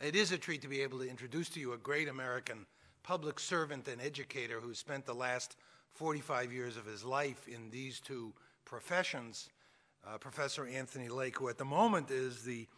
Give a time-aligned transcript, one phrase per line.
[0.00, 2.66] It is a treat to be able to introduce to you a great American
[3.02, 5.56] public servant and educator who spent the last
[5.94, 8.32] 45 years of his life in these two
[8.64, 9.48] professions.
[10.06, 12.68] Uh, professor Anthony Lake, who at the moment is the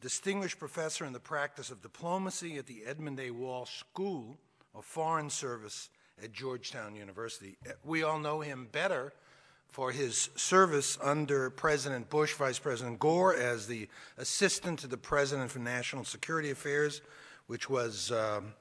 [0.00, 3.30] distinguished professor in the practice of diplomacy at the Edmund A.
[3.30, 4.36] Walsh School
[4.74, 5.90] of Foreign Service
[6.20, 7.56] at Georgetown University.
[7.84, 9.12] We all know him better
[9.72, 13.88] for his service under President Bush, Vice President Gore, as the
[14.18, 17.00] assistant to the President for National Security Affairs,
[17.46, 18.52] which was um,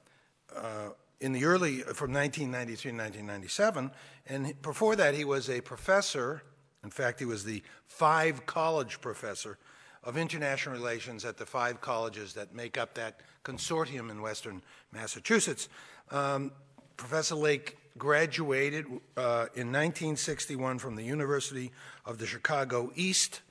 [0.56, 0.90] uh,
[1.20, 3.92] in the early, from 1993 to 1997.
[4.28, 6.44] And before that, he was a professor.
[6.82, 9.58] In fact, he was the five college professor
[10.06, 14.62] of international relations at the five colleges that make up that consortium in Western
[14.94, 15.68] Massachusetts.
[16.10, 16.54] Um,
[16.96, 18.86] Professor Lake graduated
[19.18, 21.72] uh, in 1961 from the University
[22.06, 23.42] of the Chicago East.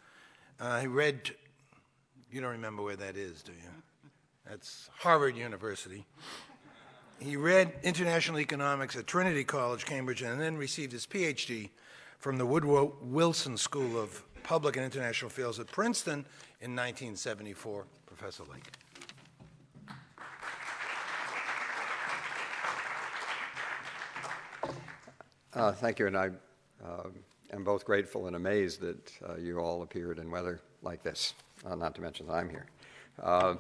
[0.59, 1.31] Uh, he read,
[2.31, 4.11] you don't remember where that is, do you?
[4.49, 6.07] That's Harvard University.
[7.21, 11.69] He read international economics at Trinity College, Cambridge, and then received his PhD
[12.19, 16.25] from the Woodrow Wilson School of Public and International Affairs at Princeton
[16.61, 17.85] in 1974.
[18.07, 18.80] Professor Lake.
[25.53, 26.31] Uh, thank you, and I
[26.87, 27.09] uh,
[27.53, 31.35] am both grateful and amazed that uh, you all appeared in weather like this,
[31.67, 32.67] uh, not to mention that I'm here.
[33.21, 33.57] Uh,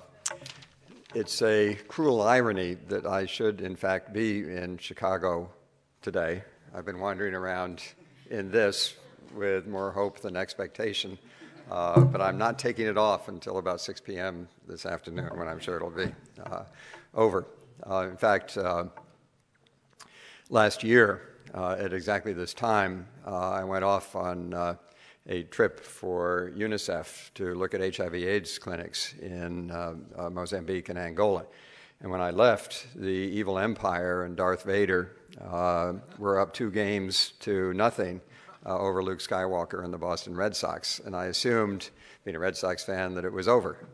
[1.17, 5.51] it's a cruel irony that I should, in fact, be in Chicago
[6.01, 6.45] today.
[6.73, 7.83] I've been wandering around
[8.31, 8.95] in this
[9.35, 11.19] with more hope than expectation,
[11.73, 14.47] uh, but I'm not taking it off until about 6 p.m.
[14.69, 16.15] this afternoon when I'm sure it'll be
[17.15, 17.47] over.
[17.85, 18.57] in fact,
[20.51, 24.75] last year, uh, at exactly this time, uh, I went off on uh,
[25.29, 31.45] a trip for UNICEF to look at HIV/AIDS clinics in uh, uh, Mozambique and Angola.
[32.01, 37.33] And when I left, the evil empire and Darth Vader uh, were up two games
[37.41, 38.21] to nothing
[38.65, 41.01] over Luke Skywalker and the Boston Red Sox.
[41.05, 41.91] And I assumed,
[42.25, 43.89] being a Red Sox fan, that it was over.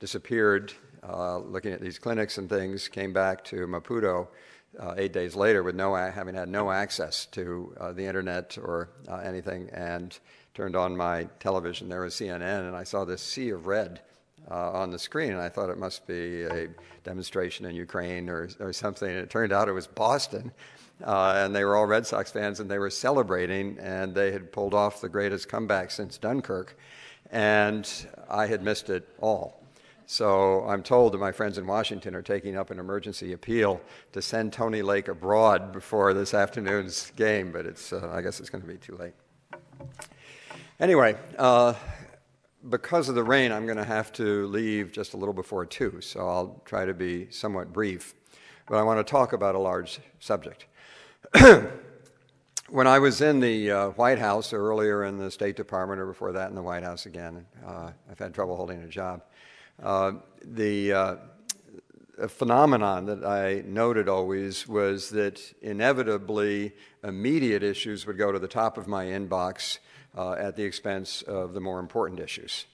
[0.00, 4.28] disappeared, looking at these clinics and things, came back to Maputo
[4.78, 8.90] uh, eight days later with no having had no access to uh, the internet or
[9.08, 10.18] uh, anything, and
[10.54, 11.88] turned on my television.
[11.88, 14.00] There was CNN, and I saw this sea of red
[14.50, 16.68] uh, on the screen, and I thought it must be a
[17.04, 19.08] demonstration in Ukraine or, or something.
[19.08, 20.52] And it turned out it was Boston.
[21.04, 24.50] Uh, and they were all Red Sox fans, and they were celebrating, and they had
[24.50, 26.74] pulled off the greatest comeback since Dunkirk,
[27.30, 27.86] and
[28.30, 29.65] I had missed it all.
[30.08, 33.80] So I'm told that my friends in Washington are taking up an emergency appeal
[34.12, 38.48] to send Tony Lake abroad before this afternoon's game, but it's, uh, I guess it's
[38.48, 39.14] going to be too late.
[40.78, 41.74] Anyway, uh,
[42.68, 46.00] because of the rain, I'm going to have to leave just a little before 2,
[46.00, 48.14] so I'll try to be somewhat brief.
[48.68, 50.66] But I want to talk about a large subject.
[52.68, 56.30] when I was in the uh, White House earlier in the State Department, or before
[56.30, 59.22] that in the White House again, uh, I've had trouble holding a job.
[59.82, 61.16] Uh, the uh,
[62.28, 66.72] phenomenon that I noted always was that inevitably
[67.04, 69.78] immediate issues would go to the top of my inbox
[70.16, 72.64] uh, at the expense of the more important issues.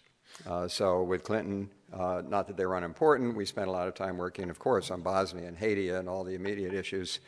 [0.46, 3.94] Uh, so with Clinton, uh, not that they were unimportant, we spent a lot of
[3.94, 7.18] time working, of course, on Bosnia and Haiti and all the immediate issues,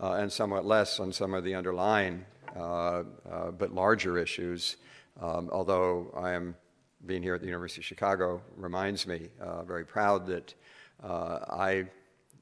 [0.00, 4.76] uh, and somewhat less on some of the underlying but larger issues.
[5.20, 6.54] Um, although I am
[7.06, 10.54] being here at the University of Chicago reminds me uh, very proud that
[11.02, 11.86] uh, I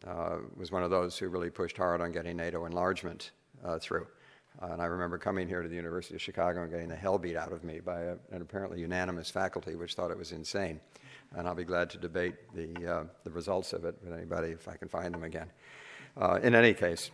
[0.06, 3.31] uh, was one of those who really pushed hard on getting NATO enlargement
[3.65, 4.06] uh, through.
[4.60, 7.37] and I remember coming here to the University of Chicago and getting the hell beat
[7.37, 10.81] out of me by a, an apparently unanimous faculty, which thought it was insane.
[11.37, 14.77] And I'll be glad to debate the, the results of it with anybody if I
[14.77, 15.50] can find them again.
[16.42, 17.10] In any case,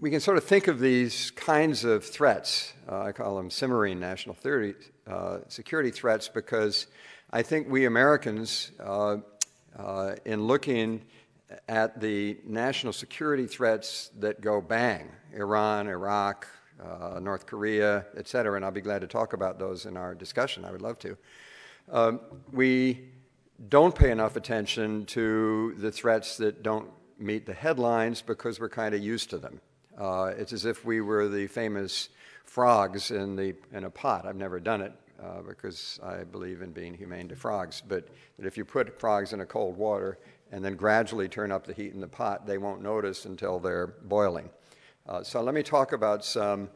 [0.00, 2.72] we can sort of think of these kinds of threats.
[2.88, 4.76] Uh, I call them simmering national theory,
[5.08, 6.86] uh, security threats because
[7.32, 9.16] I think we Americans, uh,
[9.76, 11.04] uh, in looking
[11.68, 16.46] at the national security threats that go bang Iran, Iraq,
[16.80, 20.14] uh, North Korea, et cetera, and I'll be glad to talk about those in our
[20.14, 20.64] discussion.
[20.64, 21.16] I would love to.
[21.90, 22.20] Um,
[22.52, 23.08] we
[23.68, 28.94] don't pay enough attention to the threats that don't meet the headlines because we're kind
[28.94, 29.60] of used to them.
[29.98, 32.08] Uh, it's as if we were the famous
[32.44, 34.26] frogs in, the, in a pot.
[34.26, 38.08] I've never done it uh, because I believe in being humane to frogs, but
[38.38, 40.18] that if you put frogs in a cold water
[40.52, 43.88] and then gradually turn up the heat in the pot, they won't notice until they're
[44.04, 44.48] boiling.
[45.08, 46.68] Uh, so let me talk about some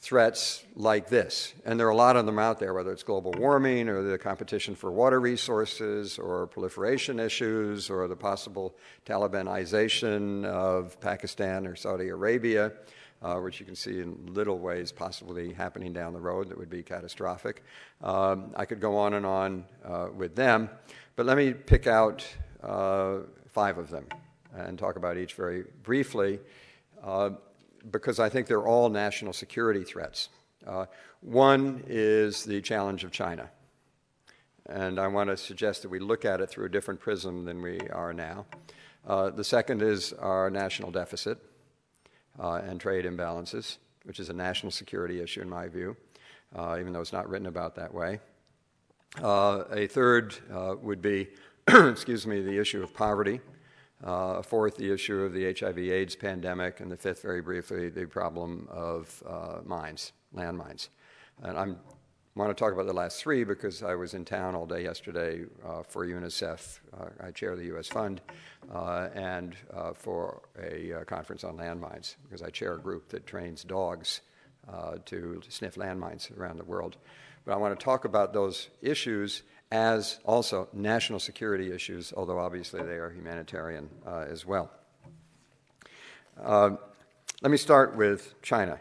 [0.00, 1.54] threats like this.
[1.64, 4.18] And there are a lot of them out there, whether it's global warming or the
[4.18, 12.08] competition for water resources or proliferation issues or the possible Talibanization of Pakistan or Saudi
[12.08, 12.72] Arabia,
[13.22, 16.70] uh, which you can see in little ways possibly happening down the road that would
[16.70, 17.64] be catastrophic.
[18.02, 20.68] Um, I could go on and on uh, with them,
[21.16, 22.24] but let me pick out
[22.62, 24.06] uh, five of them
[24.54, 26.38] and talk about each very briefly.
[27.90, 30.28] Because I think they're all national security threats.
[30.66, 30.86] Uh,
[31.20, 33.48] one is the challenge of China.
[34.68, 37.62] And I want to suggest that we look at it through a different prism than
[37.62, 38.46] we are now.
[39.06, 41.38] Uh, the second is our national deficit
[42.40, 45.96] uh, and trade imbalances, which is a national security issue in my view,
[46.56, 48.18] uh, even though it's not written about that way.
[49.22, 50.34] Uh, a third
[50.82, 51.28] would be,
[51.68, 53.40] excuse me, the issue of poverty
[54.04, 58.68] uh, fourth, the issue of the HIV/AIDS pandemic, and the fifth, very briefly, the problem
[58.70, 60.88] of uh, mines, landmines.
[61.42, 61.66] And I
[62.34, 65.44] want to talk about the last three because I was in town all day yesterday
[65.64, 66.80] uh, for UNICEF.
[66.98, 67.88] Uh, I chair the U.S.
[67.88, 68.20] Fund,
[68.72, 73.64] uh, and uh, for a conference on landmines because I chair a group that trains
[73.64, 74.20] dogs
[75.06, 76.96] to sniff landmines around the world.
[77.44, 79.42] But I want to talk about those issues
[79.72, 84.70] as also national security issues, although obviously they are humanitarian uh, as well.
[86.42, 86.70] Uh,
[87.42, 88.78] let me start with China.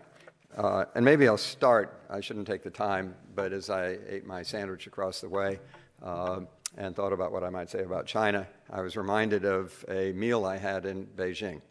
[0.55, 4.41] Uh, and maybe I'll start, I shouldn't take the time, but as I ate my
[4.41, 5.59] sandwich across the way
[6.01, 6.41] uh,
[6.77, 10.45] and thought about what I might say about China, I was reminded of a meal
[10.45, 11.61] I had in Beijing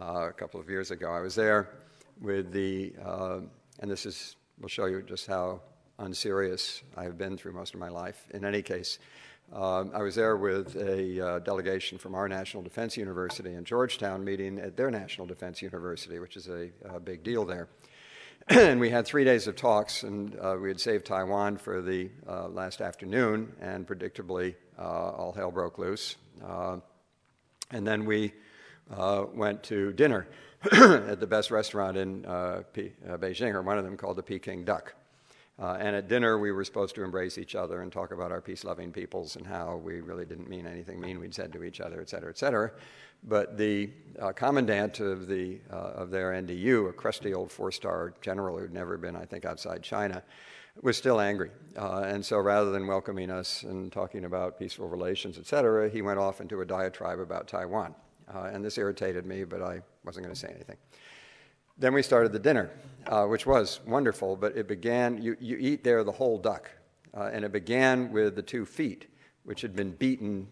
[0.00, 1.10] uh, a couple of years ago.
[1.12, 1.68] I was there
[2.20, 3.40] with the, uh,
[3.80, 5.60] and this is, we'll show you just how
[5.98, 8.26] unserious I've been through most of my life.
[8.32, 8.98] In any case,
[9.52, 14.24] uh, I was there with a uh, delegation from our National Defense University in Georgetown
[14.24, 17.68] meeting at their National Defense University, which is a, a big deal there.
[18.48, 22.10] and we had three days of talks, and uh, we had saved Taiwan for the
[22.28, 26.16] uh, last afternoon, and predictably, uh, all hell broke loose.
[26.44, 26.78] Uh,
[27.70, 28.32] and then we
[29.34, 30.26] went to dinner
[30.72, 32.22] at the best restaurant in
[32.72, 34.94] P- Beijing, or one of them called the Peking Duck.
[35.56, 38.40] Uh, and at dinner, we were supposed to embrace each other and talk about our
[38.40, 41.80] peace loving peoples and how we really didn't mean anything mean we'd said to each
[41.80, 42.72] other, et cetera, et cetera.
[43.22, 43.90] But the
[44.20, 48.74] uh, commandant of, the, uh, of their NDU, a crusty old four star general who'd
[48.74, 50.22] never been, I think, outside China,
[50.82, 51.50] was still angry.
[51.78, 56.02] Uh, and so rather than welcoming us and talking about peaceful relations, et cetera, he
[56.02, 57.94] went off into a diatribe about Taiwan.
[58.34, 60.76] Uh, and this irritated me, but I wasn't going to say anything.
[61.76, 62.70] Then we started the dinner,
[63.08, 66.70] uh, which was wonderful, but it began, you, you eat there the whole duck.
[67.12, 69.06] Uh, and it began with the two feet,
[69.44, 70.48] which had been beaten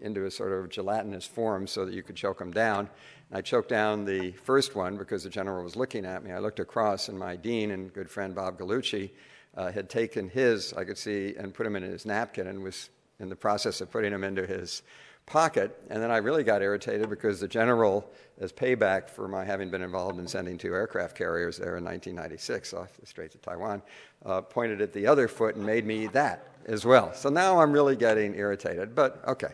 [0.00, 2.90] into a sort of gelatinous form so that you could choke them down.
[3.30, 6.32] And I choked down the first one because the general was looking at me.
[6.32, 9.10] I looked across, and my dean and good friend Bob Gallucci
[9.56, 12.90] uh, had taken his, I could see, and put him in his napkin and was
[13.18, 14.82] in the process of putting him into his
[15.26, 15.76] pocket.
[15.90, 19.82] And then I really got irritated because the general, as payback for my having been
[19.82, 23.82] involved in sending two aircraft carriers there in 1996 off the Straits of Taiwan,
[24.24, 27.12] uh, pointed at the other foot and made me that as well.
[27.12, 29.52] So now I'm really getting irritated, but okay.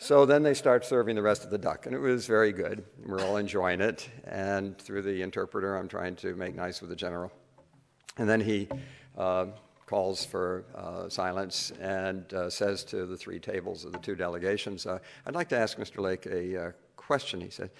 [0.00, 2.84] So then they start serving the rest of the duck, and it was very good.
[3.04, 6.96] We're all enjoying it, and through the interpreter, I'm trying to make nice with the
[6.96, 7.32] general.
[8.16, 8.68] And then he
[9.16, 9.46] uh,
[9.88, 14.84] calls for uh, silence and uh, says to the three tables of the two delegations,
[14.84, 16.02] uh, I'd like to ask Mr.
[16.02, 17.40] Lake a uh, question.
[17.40, 17.70] He said,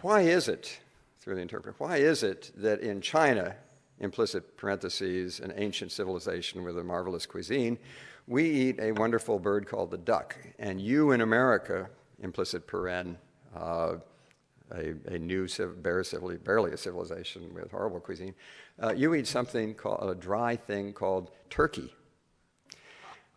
[0.00, 0.80] Why is it,
[1.20, 3.54] through the interpreter, why is it that in China,
[4.00, 7.78] implicit parentheses, an ancient civilization with a marvelous cuisine,
[8.26, 11.90] we eat a wonderful bird called the duck, and you in America,
[12.22, 13.16] implicit paren,
[13.54, 13.96] uh,
[14.74, 15.46] a, a new,
[15.82, 18.34] barely, barely a civilization with horrible cuisine,
[18.82, 21.94] uh, you eat something called a dry thing called turkey.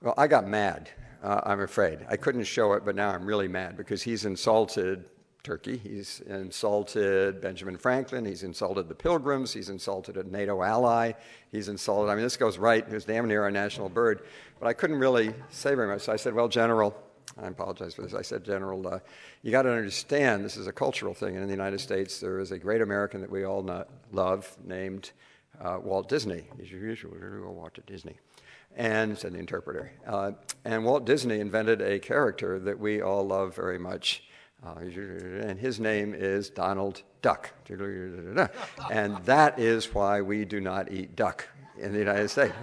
[0.01, 0.89] Well, I got mad,
[1.23, 2.05] uh, I'm afraid.
[2.09, 5.05] I couldn't show it, but now I'm really mad because he's insulted
[5.45, 5.77] Turkey.
[5.77, 8.25] He's insulted Benjamin Franklin.
[8.25, 9.53] He's insulted the Pilgrims.
[9.53, 11.11] He's insulted a NATO ally.
[11.51, 14.23] He's insulted, I mean, this goes right, it was damn near our national bird.
[14.59, 16.01] But I couldn't really say very much.
[16.01, 16.95] So I said, Well, General,
[17.41, 18.13] I apologize for this.
[18.13, 18.99] I said, General, uh,
[19.41, 21.35] you got to understand this is a cultural thing.
[21.35, 25.11] And in the United States, there is a great American that we all love named
[25.61, 26.45] uh, Walt Disney.
[26.59, 27.11] He's usual
[27.53, 28.17] Walt Disney.
[28.77, 29.91] And, said the interpreter.
[30.05, 30.33] Uh,
[30.65, 34.23] and Walt Disney invented a character that we all love very much.
[34.65, 37.51] Uh, and his name is Donald Duck.
[38.91, 42.53] And that is why we do not eat duck in the United States.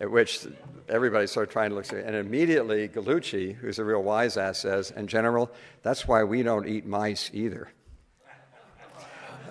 [0.00, 0.46] At which
[0.88, 1.90] everybody started trying to look.
[1.92, 5.50] And immediately Gallucci, who's a real wise ass, says, "And General,
[5.82, 7.68] that's why we don't eat mice either."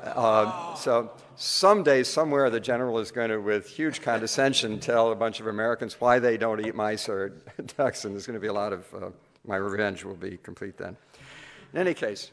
[0.04, 5.40] Uh, so someday, somewhere, the general is going to, with huge condescension, tell a bunch
[5.40, 7.30] of Americans why they don't eat mice or
[7.78, 9.10] ducks, and there's going to be a lot of uh,
[9.46, 10.96] my revenge will be complete then.
[11.74, 12.32] In any case,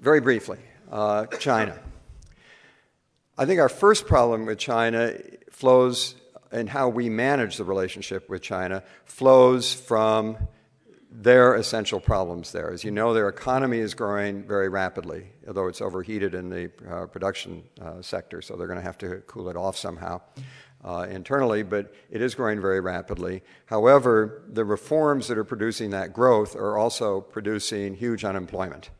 [0.00, 0.58] very briefly,
[0.90, 1.78] uh, China.
[3.38, 5.14] I think our first problem with China
[5.50, 6.14] flows
[6.52, 10.36] in how we manage the relationship with China flows from
[11.10, 12.70] their essential problems there.
[12.70, 17.06] As you know, their economy is growing very rapidly, although it's overheated in the uh,
[17.06, 20.20] production uh, sector, so they're going to have to cool it off somehow
[20.84, 23.42] uh, internally, but it is growing very rapidly.
[23.66, 28.90] However, the reforms that are producing that growth are also producing huge unemployment,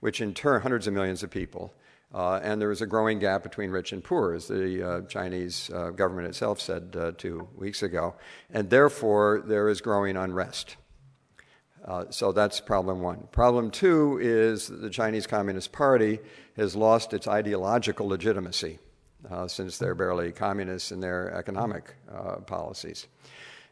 [0.00, 1.74] which in turn, hundreds of millions of people.
[2.14, 5.70] Uh, and there is a growing gap between rich and poor, as the uh, Chinese
[5.74, 8.14] uh, government itself said two weeks ago.
[8.50, 10.76] And therefore, there is growing unrest.
[11.86, 13.28] Uh, so that's problem one.
[13.30, 16.18] Problem two is the Chinese Communist Party
[16.56, 18.78] has lost its ideological legitimacy
[19.30, 23.06] uh, since they're barely communists in their economic uh, policies.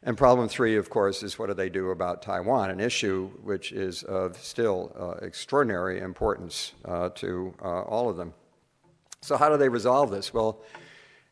[0.06, 3.72] And problem three, of course, is what do they do about Taiwan, an issue which
[3.72, 8.34] is of still uh, extraordinary importance uh, to all of them.
[9.22, 10.34] So, how do they resolve this?
[10.34, 10.60] Well,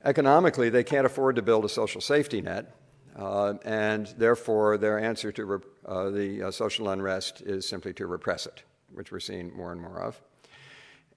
[0.03, 2.75] economically, they can't afford to build a social safety net.
[3.15, 8.07] Uh, and therefore, their answer to rep- uh, the uh, social unrest is simply to
[8.07, 8.63] repress it,
[8.95, 10.19] which we're seeing more and more of.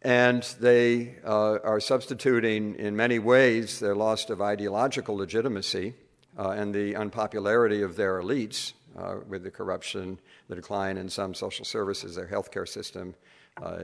[0.02, 5.94] And they uh, are substituting, in many ways, their loss of ideological legitimacy
[6.38, 11.34] uh, and the unpopularity of their elites uh, with the corruption, the decline in some
[11.34, 13.16] social services, their healthcare system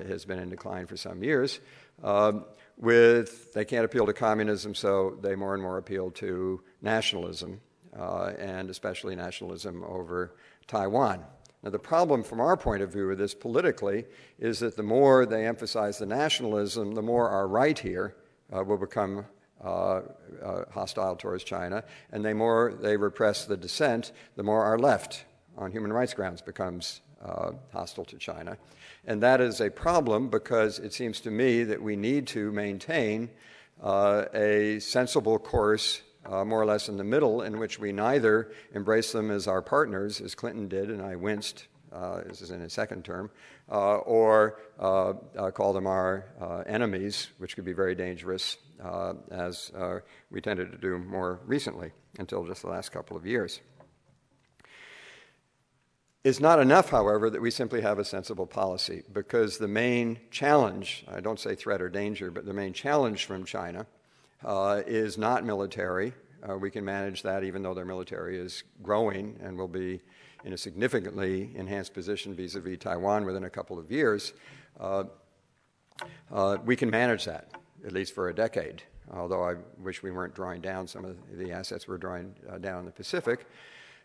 [0.08, 1.62] has been in decline for some years.
[2.04, 2.44] Um,
[2.78, 7.62] with they can't appeal to communism, so they more and more appeal to nationalism
[7.98, 10.36] uh, and especially nationalism over
[10.68, 11.24] Taiwan.
[11.64, 14.06] Now, the problem from our point of view of this politically
[14.40, 18.16] is that the more they emphasize the nationalism, the more our right here
[18.56, 19.26] uh, will become
[19.64, 20.02] uh,
[20.44, 25.26] uh, hostile towards China, and the more they repress the dissent, the more our left
[25.58, 28.58] on human rights grounds becomes uh, hostile to China.
[29.06, 33.30] And that is a problem because it seems to me that we need to maintain
[33.82, 38.52] uh, a sensible course uh, more or less in the middle, in which we neither
[38.74, 42.62] embrace them as our partners, as Clinton did, and I winced, uh, this is in
[42.62, 43.30] his second term,
[43.70, 46.26] uh, or uh, uh, call them our
[46.68, 48.58] enemies, which could be very dangerous,
[49.32, 49.72] as
[50.30, 53.62] we tended to do more recently until just the last couple of years.
[56.24, 61.04] It's not enough, however, that we simply have a sensible policy, because the main challenge,
[61.08, 63.88] I don't say threat or danger, but the main challenge from China
[64.46, 66.14] uh, is not military.
[66.48, 70.00] Uh, we can manage that even though their military is growing and will be
[70.44, 74.34] in a significantly enhanced position vis a vis Taiwan within a couple of years.
[74.80, 75.06] Uh,
[76.32, 77.52] uh, we can manage that,
[77.86, 81.52] at least for a decade, although I wish we weren't drawing down some of the
[81.52, 83.46] assets we're drawing uh, down in the Pacific.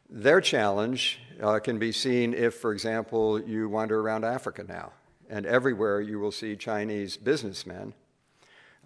[0.08, 4.92] Their challenge uh, can be seen if, for example, you wander around Africa now,
[5.28, 7.92] and everywhere you will see Chinese businessmen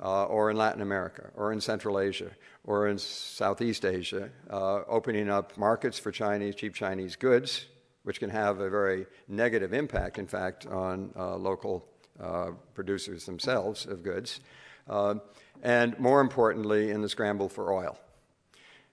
[0.03, 2.31] uh, or in Latin America, or in Central Asia,
[2.65, 7.67] or in Southeast Asia, uh, opening up markets for Chinese, cheap Chinese goods,
[8.05, 11.87] which can have a very negative impact, in fact, on uh, local
[12.19, 14.41] uh, producers themselves of goods,
[14.89, 15.15] uh,
[15.63, 17.99] and more importantly, in the scramble for oil.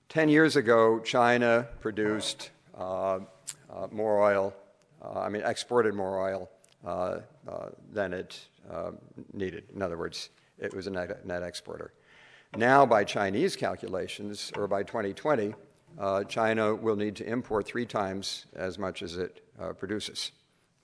[0.10, 3.20] Ten years ago, China produced uh,
[3.92, 4.54] more oil,
[5.04, 6.50] I mean, exported more oil
[7.92, 8.48] than it
[9.34, 9.66] needed.
[9.76, 10.30] In other words,
[10.60, 11.92] it was a net, net exporter.
[12.56, 15.54] Now, by Chinese calculations, or by 2020,
[16.00, 20.32] uh, China will need to import three times as much as it uh, produces.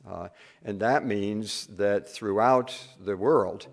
[0.07, 0.27] Uh,
[0.65, 3.67] and that means that throughout the world,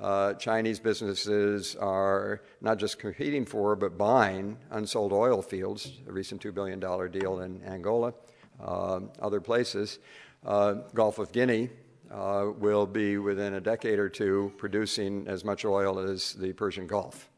[0.00, 6.42] uh, Chinese businesses are not just competing for, but buying unsold oil fields, a recent
[6.42, 6.80] $2 billion
[7.10, 8.14] deal in Angola,
[8.60, 9.98] uh, other places.
[10.44, 11.68] Uh, Gulf of Guinea
[12.10, 16.86] uh, will be within a decade or two producing as much oil as the Persian
[16.86, 17.28] Gulf,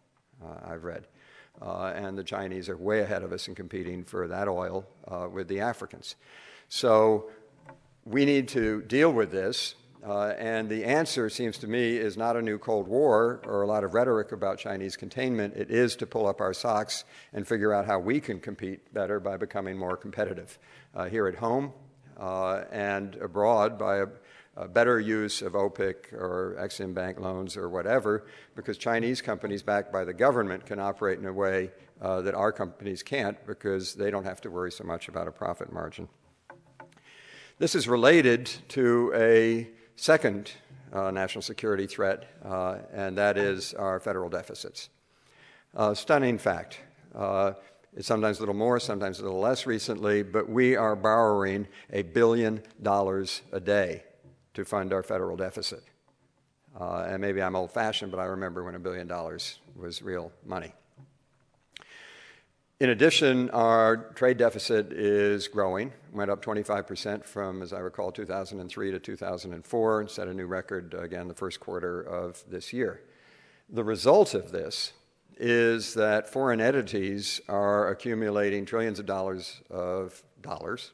[0.43, 1.07] uh, I've read.
[1.61, 4.87] Uh, and the Chinese are way ahead of us in competing for that oil
[5.33, 6.17] with the Africans.
[6.69, 7.31] So
[8.05, 9.75] we need to deal with this.
[10.07, 13.67] Uh, and the answer, seems to me, is not a new Cold War or a
[13.67, 15.55] lot of rhetoric about Chinese containment.
[15.57, 19.19] It is to pull up our socks and figure out how we can compete better
[19.19, 20.59] by becoming more competitive
[20.95, 21.73] uh, here at home
[22.19, 24.05] and abroad by
[24.57, 29.93] a better use of OPIC or Exim Bank loans or whatever, because Chinese companies backed
[29.93, 31.71] by the government can operate in a way
[32.01, 35.33] uh, that our companies can't because they don't have to worry so much about a
[35.33, 36.09] profit margin.
[37.59, 40.53] This is related to a second
[40.93, 44.91] uh, national security threat, uh, and that is our federal deficits.
[45.75, 46.79] Uh, stunning fact.
[47.15, 47.53] Uh,
[47.97, 52.03] it's sometimes a little more, sometimes a little less recently, but we are borrowing a
[52.03, 54.03] billion dollars a day
[54.55, 55.83] to fund our federal deficit.
[56.79, 60.33] Uh, and maybe I'm old fashioned, but I remember when a billion dollars was real
[60.45, 60.73] money.
[62.85, 65.91] In addition, our trade deficit is growing.
[66.13, 70.93] Went up 25% from, as I recall, 2003 to 2004, and set a new record
[70.93, 73.01] again the first quarter of this year.
[73.71, 74.93] The result of this
[75.39, 80.93] is that foreign entities are accumulating trillions of dollars of dollars.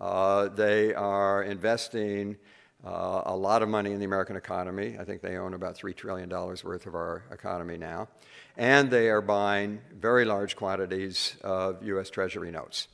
[0.00, 2.38] Uh, they are investing
[2.84, 4.96] uh, a lot of money in the American economy.
[4.98, 8.08] I think they own about $3 trillion worth of our economy now.
[8.56, 12.10] And they are buying very large quantities of U.S.
[12.10, 12.88] Treasury notes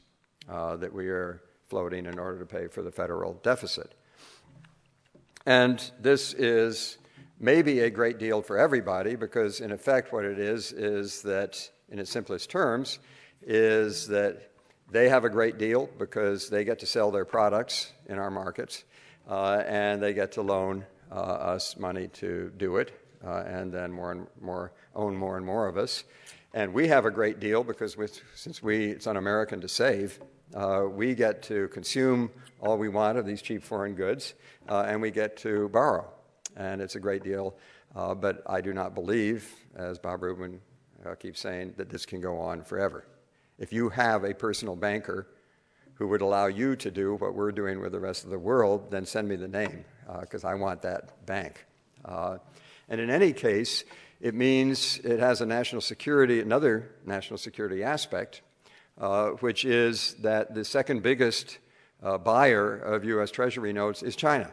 [0.49, 3.93] uh, that we are floating in order to pay for the federal deficit.
[5.45, 6.99] And this is
[7.39, 12.01] maybe a great deal for everybody because, in effect, what it is is that, in
[12.01, 12.99] its simplest terms,
[13.43, 14.51] is that
[14.91, 18.85] they have a great deal because they get to sell their products in our markets
[19.29, 22.93] uh, and they get to loan uh, us money to do it,
[23.25, 26.05] uh, and then more and more own more and more of us.
[26.55, 30.19] And we have a great deal because with, since we, it's un-American to save,
[30.55, 32.31] uh, we get to consume
[32.61, 34.35] all we want of these cheap foreign goods,
[34.69, 36.11] uh, and we get to borrow.
[36.57, 37.57] And it's a great deal,
[37.95, 40.61] but I do not believe, as Bob Rubin
[41.19, 43.07] keeps saying, that this can go on forever.
[43.59, 45.27] If you have a personal banker
[45.97, 48.91] who would allow you to do what we're doing with the rest of the world,
[48.91, 49.85] then send me the name
[50.21, 51.65] because uh, I want that bank.
[52.05, 52.39] Uh,
[52.89, 53.85] and in any case,
[54.21, 58.43] it means it has a national security, another national security aspect,
[58.99, 61.59] uh, which is that the second biggest
[62.03, 63.31] uh, buyer of U.S.
[63.31, 64.51] Treasury notes is China.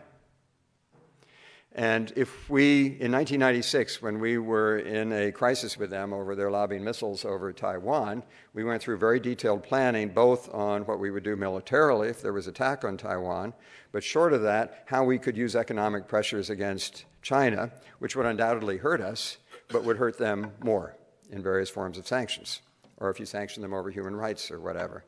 [1.75, 6.51] And if we, in 1996, when we were in a crisis with them over their
[6.51, 8.22] lobbing missiles over Taiwan,
[8.53, 12.34] we went through very detailed planning both on what we would do militarily if there
[12.34, 13.53] was attack on Taiwan,
[13.92, 18.77] but short of that, how we could use economic pressures against China, which would undoubtedly
[18.77, 19.38] hurt us,
[19.70, 20.96] but would hurt them more
[21.31, 22.62] in various forms of sanctions,
[22.98, 25.03] or if you sanction them over human rights or whatever.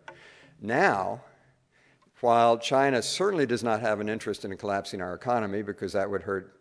[0.59, 1.21] Now,
[2.21, 6.23] while China certainly does not have an interest in collapsing our economy because that would
[6.23, 6.51] hurt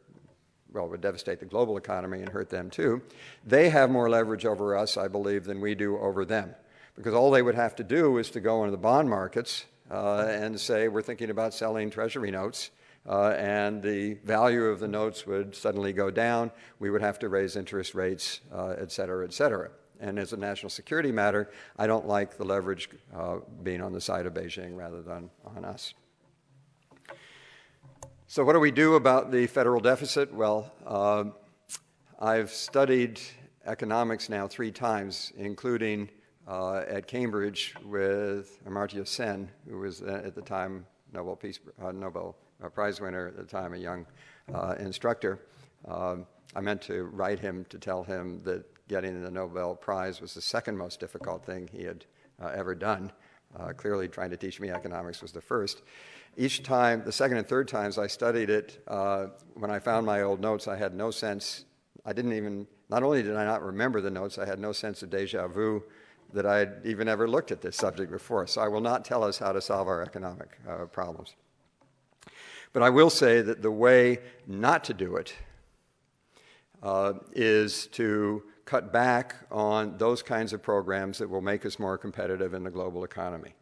[0.73, 3.01] well, would devastate the global economy and hurt them too.
[3.47, 6.55] They have more leverage over us, I believe, than we do over them.
[6.97, 10.27] Because all they would have to do is to go into the bond markets uh,
[10.29, 12.71] and say, we're thinking about selling treasury notes.
[13.09, 16.51] Uh, and the value of the notes would suddenly go down.
[16.79, 19.71] We would have to raise interest rates, uh, et cetera, et cetera.
[20.05, 24.03] And as a national security matter, I don't like the leverage uh, being on the
[24.03, 25.95] side of Beijing rather than on us.
[28.27, 30.31] So, what do we do about the federal deficit?
[30.31, 31.25] Well, uh,
[32.21, 33.19] I've studied
[33.65, 36.11] economics now three times, including
[36.47, 41.93] uh, at Cambridge with Amartya Sen, who was uh, at the time Nobel Peace uh,
[41.93, 44.05] Nobel uh, Prize winner at the time, a young
[44.79, 45.39] instructor.
[45.89, 50.35] Um, I meant to write him to tell him that getting the Nobel Prize was
[50.35, 52.05] the second most difficult thing he had
[52.55, 53.13] ever done.
[53.77, 55.83] clearly, trying to teach me economics was the first
[56.37, 60.23] each time, the second and third times I studied it, uh, when I found my
[60.23, 61.65] old notes, I had no sense.
[62.05, 65.03] I didn't even, not only did I not remember the notes, I had no sense
[65.03, 65.83] of deja vu
[66.33, 68.47] that I had even ever looked at this subject before.
[68.47, 71.35] So I will not tell us how to solve our economic uh, problems.
[72.73, 75.35] But I will say that the way not to do it
[76.83, 81.99] uh, is to cut back on those kinds of programs that will make us more
[81.99, 83.55] competitive in the global economy.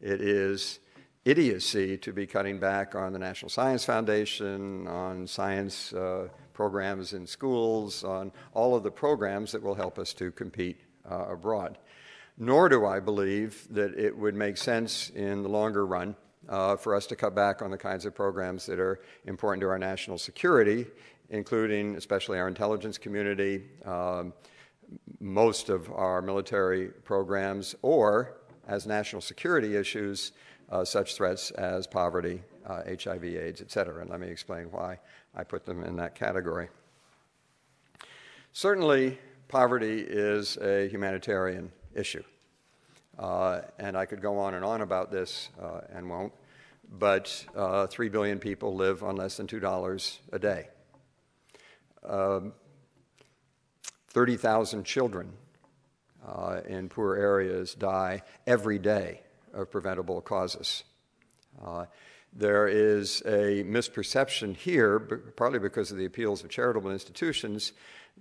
[0.00, 0.80] It is
[1.24, 7.26] idiocy to be cutting back on the National Science Foundation, on science uh, programs in
[7.26, 11.78] schools, on all of the programs that will help us to compete uh, abroad.
[12.38, 16.16] Nor do I believe that it would make sense in the longer run
[16.48, 19.68] uh, for us to cut back on the kinds of programs that are important to
[19.68, 20.86] our national security,
[21.30, 24.32] including especially our intelligence community, um,
[25.20, 30.32] most of our military programs, or as national security issues,
[30.70, 34.00] uh, such threats as poverty, uh, HIV, AIDS, et cetera.
[34.00, 34.98] And let me explain why
[35.34, 36.68] I put them in that category.
[38.52, 42.22] Certainly, poverty is a humanitarian issue.
[43.18, 46.32] Uh, and I could go on and on about this uh, and won't,
[46.98, 50.68] but uh, 3 billion people live on less than $2 a day.
[52.08, 52.52] Um,
[54.12, 55.32] 30,000 children
[56.26, 59.20] uh, in poor areas die every day
[59.52, 60.84] of preventable causes.
[61.64, 61.86] Uh,
[62.32, 65.00] there is a misperception here,
[65.36, 67.72] partly because of the appeals of charitable institutions,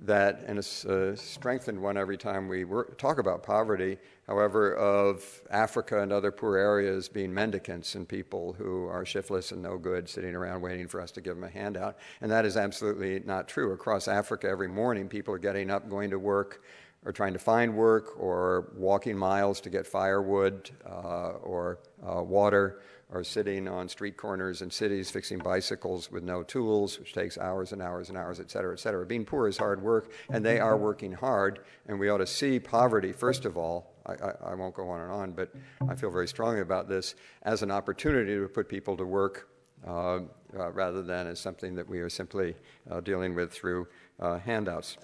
[0.01, 3.97] that, and it's a strengthened one every time we work, talk about poverty,
[4.27, 9.61] however, of Africa and other poor areas being mendicants and people who are shiftless and
[9.61, 11.97] no good, sitting around waiting for us to give them a handout.
[12.21, 13.73] And that is absolutely not true.
[13.73, 16.63] Across Africa, every morning, people are getting up, going to work,
[17.05, 22.81] or trying to find work, or walking miles to get firewood uh, or uh, water
[23.11, 27.71] are sitting on street corners in cities fixing bicycles with no tools, which takes hours
[27.71, 29.05] and hours and hours, et cetera, et cetera.
[29.05, 32.59] Being poor is hard work, and they are working hard, and we ought to see
[32.59, 33.95] poverty, first of all.
[34.05, 35.53] I, I, I won't go on and on, but
[35.87, 39.49] I feel very strongly about this as an opportunity to put people to work
[39.87, 40.19] uh,
[40.57, 42.55] uh, rather than as something that we are simply
[42.89, 43.87] uh, dealing with through
[44.19, 44.97] uh, handouts.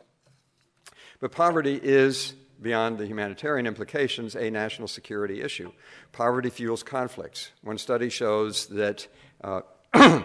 [1.20, 5.72] But poverty is beyond the humanitarian implications, a national security issue.
[6.12, 7.52] Poverty fuels conflicts.
[7.62, 9.08] One study shows that,
[9.44, 9.62] uh,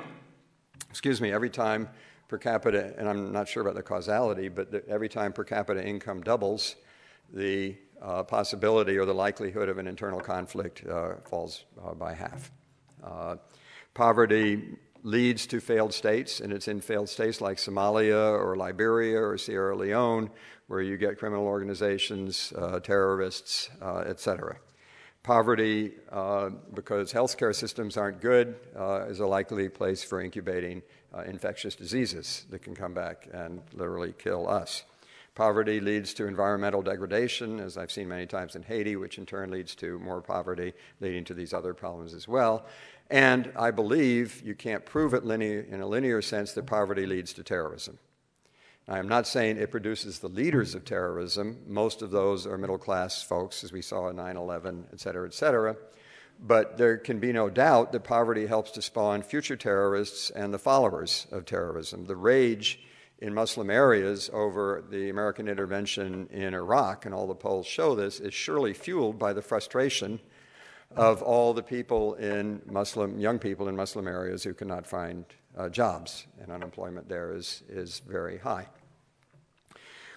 [0.91, 1.89] excuse me, every time
[2.29, 6.23] per capita, and I'm not sure about the causality, but every time per capita income
[6.23, 6.77] doubles,
[7.33, 12.51] the uh, possibility or the likelihood of an internal conflict uh, falls uh, by half.
[13.03, 13.37] Uh,
[13.95, 19.39] poverty leads to failed states, and it's in failed states like Somalia or Liberia or
[19.39, 20.31] Sierra Leone
[20.71, 24.57] where you get criminal organizations, uh, terrorists, uh, etc.
[25.25, 30.81] Poverty, uh, because healthcare systems aren't good, uh, is a likely place for incubating
[31.13, 34.85] uh, infectious diseases that can come back and literally kill us.
[35.35, 39.51] Poverty leads to environmental degradation, as I've seen many times in Haiti, which in turn
[39.51, 42.65] leads to more poverty, leading to these other problems as well.
[43.11, 47.33] And I believe you can't prove it linear, in a linear sense that poverty leads
[47.33, 47.99] to terrorism.
[48.89, 51.59] I am not saying it produces the leaders of terrorism.
[51.67, 55.27] Most of those are middle class folks, as we saw in 9 11, et cetera,
[55.27, 55.77] et cetera.
[56.43, 60.59] But there can be no doubt that poverty helps to spawn future terrorists and the
[60.59, 62.07] followers of terrorism.
[62.07, 62.81] The rage
[63.19, 68.19] in Muslim areas over the American intervention in Iraq, and all the polls show this,
[68.19, 70.21] is surely fueled by the frustration
[70.97, 75.69] of all the people in Muslim, young people in Muslim areas who cannot find uh,
[75.69, 78.67] jobs, and unemployment there is, is very high.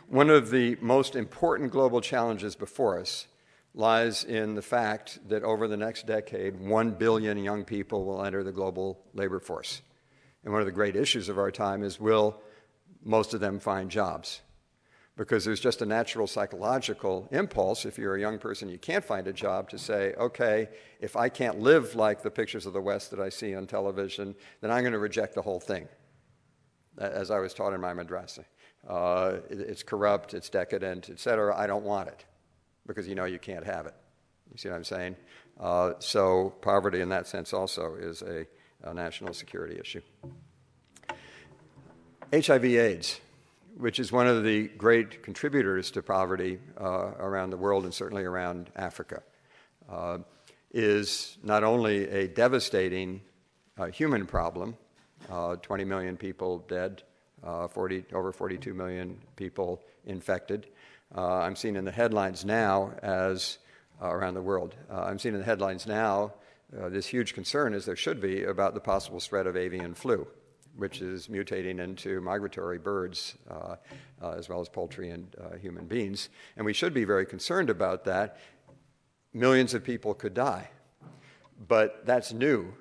[0.08, 3.28] One of the most important global challenges before us
[3.74, 8.44] lies in the fact that over the next decade, one billion young people will enter
[8.44, 9.82] the global labor force.
[10.44, 12.40] And one of the great issues of our time is will
[13.04, 14.42] most of them find jobs?
[15.16, 19.28] Because there's just a natural psychological impulse, if you're a young person, you can't find
[19.28, 23.12] a job, to say, okay, if I can't live like the pictures of the West
[23.12, 25.88] that I see on television, then I'm going to reject the whole thing,
[26.98, 28.44] as I was taught in my madrasa
[28.88, 31.56] uh, it, it's corrupt, it's decadent, etc.
[31.58, 32.26] I don't want it
[32.86, 33.94] because you know you can't have it.
[34.52, 35.16] You see what I'm saying?
[35.60, 38.46] Uh, so poverty, in that sense, also is a,
[38.84, 40.02] a national security issue.
[42.34, 43.20] HIV/AIDS,
[43.78, 48.24] which is one of the great contributors to poverty uh, around the world and certainly
[48.24, 49.24] around Africa,
[49.90, 50.20] uh,
[50.72, 53.22] is not only a devastating
[53.78, 54.78] uh, human problem.
[55.30, 57.04] Uh, 20 million people dead,
[57.44, 60.68] uh, 40, over 42 million people infected.
[61.16, 63.60] Uh, I'm seeing in the headlines now as
[64.02, 64.76] around the world.
[64.90, 66.34] I'm seeing in the headlines now
[66.72, 70.28] this huge concern, as there should be, about the possible spread of avian flu,
[70.76, 73.76] which is mutating into migratory birds uh,
[74.22, 76.30] as well as poultry and human beings.
[76.58, 78.40] And we should be very concerned about that.
[79.34, 80.70] Millions of people could die.
[81.68, 82.74] But that's new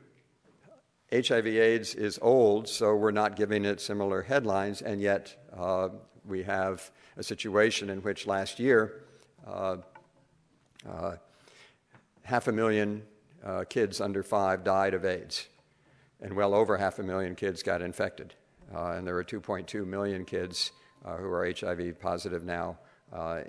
[1.13, 5.91] HIV AIDS is old, so we're not giving it similar headlines, and yet uh,
[6.25, 9.05] we have a situation in which last year
[9.47, 9.77] uh,
[10.89, 11.17] uh,
[12.23, 13.03] half a million
[13.45, 15.49] uh, kids under five died of AIDS,
[16.23, 18.35] and well over half a million kids got infected.
[18.75, 20.73] Uh, and there are 2.2 million kids
[21.05, 22.79] uh, who are HIV positive now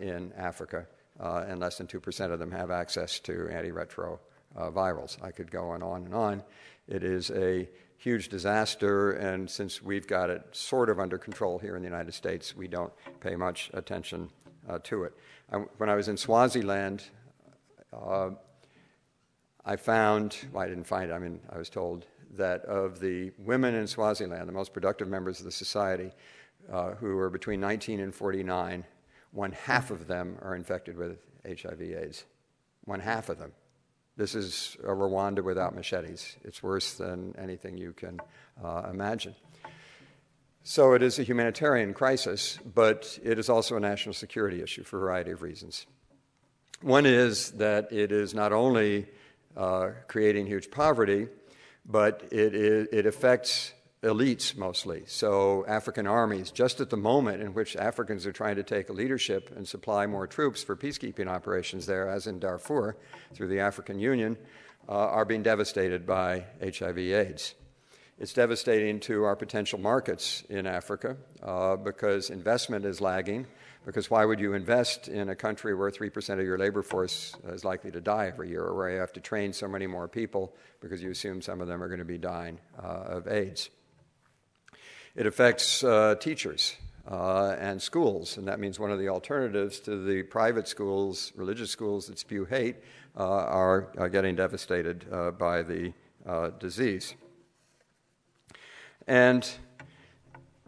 [0.01, 0.85] in Africa,
[1.19, 5.23] and less than 2% of them have access to antiretrovirals.
[5.23, 6.43] I could go on and on and on.
[6.87, 7.69] It is a
[8.03, 12.13] huge disaster, and since we've got it sort of under control here in the United
[12.13, 14.29] States, we don't pay much attention
[14.67, 15.13] uh, to it.
[15.49, 17.05] I, when I was in Swaziland,
[17.93, 18.31] uh,
[19.65, 22.05] I found, well, I didn't find it, I mean, I was told
[22.37, 26.11] that of the women in Swaziland, the most productive members of the society,
[26.71, 28.85] uh, who are between 19 and 49,
[29.31, 32.25] one half of them are infected with HIV/AIDS.
[32.85, 33.51] One half of them.
[34.15, 36.37] This is a Rwanda without machetes.
[36.43, 38.19] It's worse than anything you can
[38.63, 39.35] uh, imagine.
[40.61, 44.97] So it is a humanitarian crisis, but it is also a national security issue for
[44.97, 45.87] a variety of reasons.
[46.81, 49.07] One is that it is not only
[49.57, 51.27] uh, creating huge poverty,
[51.85, 55.03] but it, it, it affects elites mostly.
[55.07, 59.51] So, African armies, just at the moment in which Africans are trying to take leadership
[59.55, 62.97] and supply more troops for peacekeeping operations there, as in Darfur
[63.33, 64.37] through the African Union,
[64.89, 67.55] uh, are being devastated by HIV/AIDS.
[68.19, 73.47] It's devastating to our potential markets in Africa uh, because investment is lagging.
[73.85, 77.65] Because why would you invest in a country where 3% of your labor force is
[77.65, 80.55] likely to die every year, or where you have to train so many more people
[80.79, 83.69] because you assume some of them are going to be dying uh, of AIDS?
[85.15, 86.75] It affects uh, teachers
[87.09, 91.69] uh, and schools, and that means one of the alternatives to the private schools, religious
[91.69, 92.77] schools that spew hate,
[93.17, 95.93] uh, are, are, getting devastated uh, by the
[96.25, 97.13] uh, disease.
[99.05, 99.47] And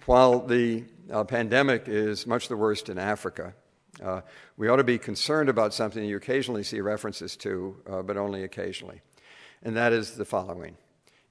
[0.05, 3.53] while the uh, pandemic is much the worst in Africa,
[4.03, 4.21] uh,
[4.57, 8.43] we ought to be concerned about something you occasionally see references to, uh, but only
[8.43, 9.01] occasionally.
[9.63, 10.77] And that is the following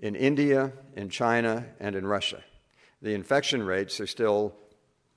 [0.01, 2.43] In India, in China, and in Russia,
[3.01, 4.55] the infection rates are still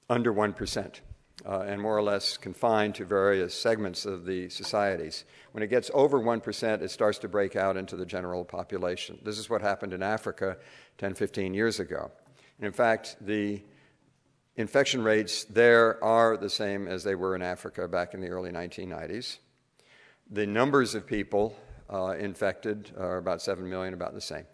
[0.09, 0.99] under 1%.
[1.45, 5.23] Uh, and more or less confined to various segments of the societies.
[5.51, 9.19] When it gets over 1%, it starts to break out into the general population.
[9.23, 10.57] This is what happened in Africa
[10.97, 12.11] 10, 15 years ago.
[12.57, 13.61] And in fact, the
[14.55, 18.51] infection rates there are the same as they were in Africa back in the early
[18.51, 19.37] 1990s.
[20.29, 21.55] The numbers of people
[21.89, 24.45] uh, infected are about 7 million, about the same.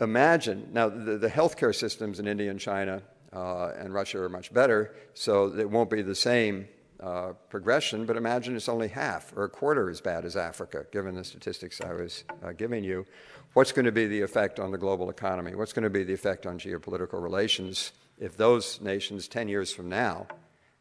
[0.00, 4.52] Imagine, now, the, the healthcare systems in India and China uh, and Russia are much
[4.52, 6.68] better, so it won't be the same
[7.00, 11.14] uh, progression, but imagine it's only half or a quarter as bad as Africa, given
[11.14, 13.04] the statistics I was uh, giving you.
[13.52, 15.54] What's going to be the effect on the global economy?
[15.54, 19.88] What's going to be the effect on geopolitical relations if those nations 10 years from
[19.88, 20.26] now,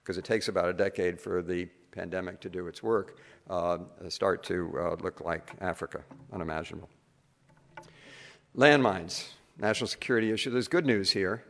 [0.04, 3.78] because it takes about a decade for the pandemic to do its work, uh,
[4.10, 6.01] start to uh, look like Africa?
[6.32, 6.89] Unimaginable.
[8.56, 10.49] Landmines, national security issue.
[10.49, 11.43] There's good news here.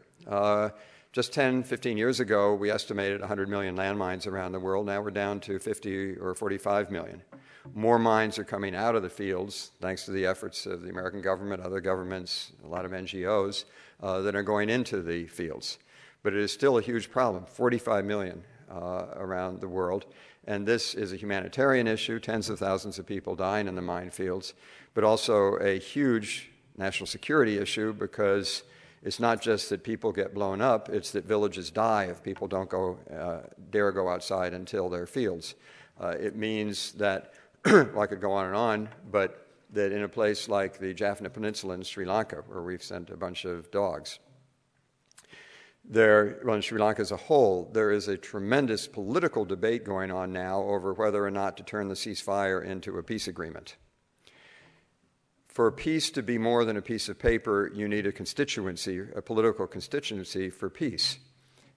[1.16, 4.86] Just 10, 15 years ago, we estimated 100 million landmines around the world.
[4.86, 7.22] Now we're down to 50 or 45 million.
[7.74, 11.22] More mines are coming out of the fields thanks to the efforts of the American
[11.22, 13.64] government, other governments, a lot of NGOs
[14.04, 15.78] uh, that are going into the fields.
[16.22, 20.08] But it is still a huge problem 45 million uh, around the world.
[20.44, 24.52] And this is a humanitarian issue, tens of thousands of people dying in the minefields,
[24.94, 28.64] but also a huge national security issue because
[29.06, 32.70] it's not just that people get blown up, it's that villages die if people don't
[32.70, 35.54] go, uh, dare go outside and till their fields.
[36.02, 37.34] Uh, it means that
[37.66, 41.30] well, I could go on and on, but that in a place like the Jaffna
[41.30, 44.18] Peninsula in Sri Lanka, where we've sent a bunch of dogs,
[45.88, 50.10] there, well, in Sri Lanka as a whole, there is a tremendous political debate going
[50.10, 53.76] on now over whether or not to turn the ceasefire into a peace agreement.
[55.56, 59.00] For a peace to be more than a piece of paper, you need a constituency,
[59.16, 61.18] a political constituency for peace.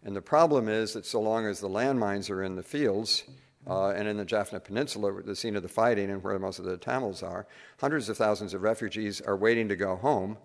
[0.03, 3.23] And the problem is that so long as the landmines are in the fields,
[3.69, 6.64] uh, and in the Jaffna Peninsula, the scene of the fighting and where most of
[6.64, 7.47] the Tamils are,
[7.79, 10.38] hundreds of thousands of refugees are waiting to go home.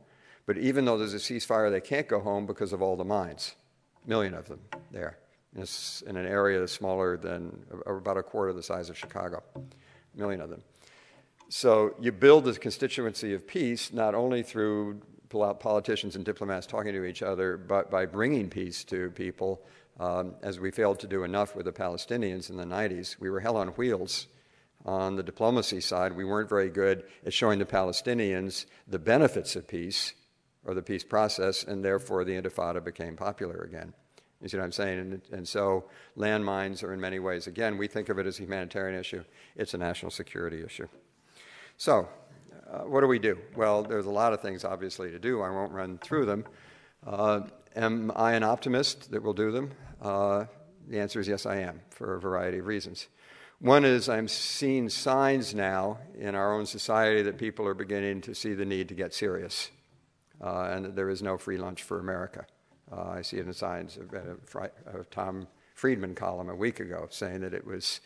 [0.46, 3.56] But even though there's a ceasefire, they can't go home because of all the mines.
[4.06, 4.60] A million of them
[4.92, 5.18] there.
[5.56, 9.42] It's in an area smaller than about a quarter the size of Chicago.
[9.56, 10.62] A million of them.
[11.56, 17.06] So you build this constituency of peace not only through politicians and diplomats talking to
[17.06, 19.62] each other, but by bringing peace to people
[20.00, 23.20] um, as we failed to do enough with the Palestinians in the 90s.
[23.20, 24.26] We were hell on wheels
[24.84, 26.14] on the diplomacy side.
[26.14, 30.16] We weren't very good at showing the Palestinians the benefits of peace
[30.66, 33.94] or the peace process, and therefore the Intifada became popular again.
[34.42, 34.98] You see what I'm saying?
[34.98, 35.86] And, and so
[36.18, 39.24] landmines are in many ways, again, we think of it as a humanitarian issue,
[39.56, 40.88] it's a national security issue.
[41.78, 42.08] So,
[42.72, 43.38] uh, what do we do?
[43.56, 45.42] Well, there's a lot of things, obviously, to do.
[45.42, 46.46] I won't run through them.
[47.06, 47.42] Uh,
[47.76, 49.72] am I an optimist that we'll do them?
[50.02, 50.46] Uh,
[50.88, 53.08] the answer is yes, I am, for a variety of reasons.
[53.60, 58.36] One is I'm seeing signs now in our own society that people are beginning to
[58.36, 59.72] see the need to get serious,
[60.42, 62.46] uh, and that there is no free lunch for America.
[62.92, 67.08] Uh, I see it in the signs of a Tom Friedman column a week ago
[67.10, 68.02] saying that it was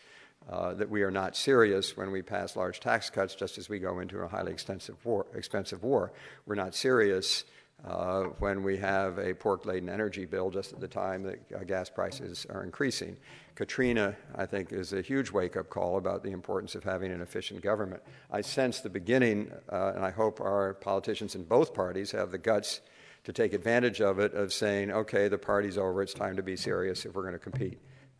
[0.48, 3.78] uh, that we are not serious when we pass large tax cuts, just as we
[3.78, 6.12] go into a highly extensive war, expensive war.
[6.46, 7.44] We're not serious
[7.86, 11.64] uh, when we have a pork laden energy bill just at the time that uh,
[11.64, 13.16] gas prices are increasing.
[13.54, 17.20] Katrina, I think, is a huge wake up call about the importance of having an
[17.20, 18.02] efficient government.
[18.30, 22.38] I sense the beginning, uh, and I hope our politicians in both parties have the
[22.38, 22.80] guts
[23.24, 26.56] to take advantage of it, of saying, okay, the party's over, it's time to be
[26.56, 27.78] serious if we're going to compete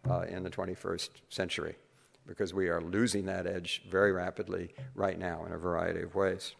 [0.09, 1.77] uh, in the 21st century,
[2.29, 6.55] because we are losing that edge very rapidly right now in a variety of ways.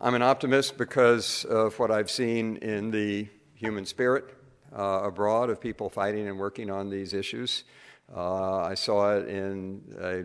[0.00, 4.32] I'm an optimist because of what I've seen in the human spirit
[4.72, 7.64] uh, abroad of people fighting and working on these issues.
[8.14, 10.24] Uh, I saw it in, a,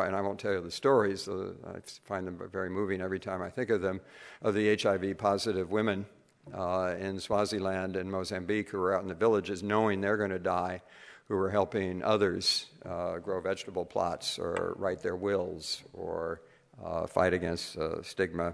[0.00, 3.40] and I won't tell you the stories, uh, I find them very moving every time
[3.40, 4.00] I think of them,
[4.42, 6.04] of the HIV positive women
[6.52, 10.38] uh, in Swaziland and Mozambique who were out in the villages knowing they're going to
[10.38, 10.82] die,
[11.28, 16.42] who were helping others uh, grow vegetable plots or write their wills or
[16.84, 18.52] uh, fight against uh, stigma,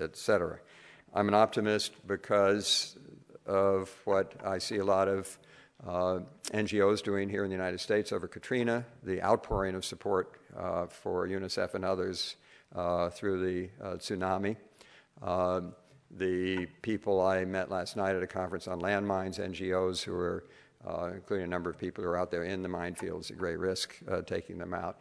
[0.00, 0.58] etc.
[1.14, 2.96] I'm an optimist because
[3.46, 5.38] of what I see a lot of
[5.84, 6.20] uh,
[6.52, 11.26] NGOs doing here in the United States over Katrina, the outpouring of support uh, for
[11.26, 12.36] UNICEF and others
[12.74, 14.56] uh, through the uh, tsunami.
[15.22, 15.74] Um,
[16.10, 20.48] the people I met last night at a conference on landmines, NGOs who are, uh,
[21.14, 23.96] including a number of people who are out there in the minefields at great risk,
[24.10, 24.98] uh, taking them out.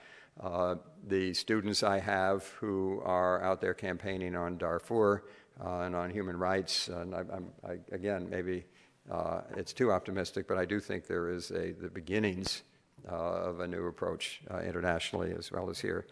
[1.08, 5.24] the students I have who are out there campaigning on Darfur
[5.60, 7.24] and on human rights, and I,
[7.68, 8.66] I, again, maybe
[9.12, 12.64] uh, it's too optimistic, but I do think there is a, the beginnings
[13.10, 16.08] uh, of a new approach uh, internationally as well as here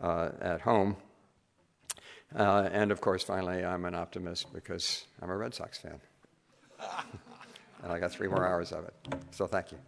[0.00, 0.96] uh, at home.
[2.34, 6.00] Uh, and of course, finally, I'm an optimist because I'm a Red Sox fan.
[7.82, 8.94] and I got three more hours of it.
[9.30, 9.78] So thank you.